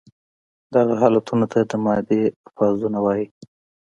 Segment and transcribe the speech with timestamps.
[0.75, 2.21] دغه حالتونو ته د مادې
[2.55, 3.25] فازونه وايي.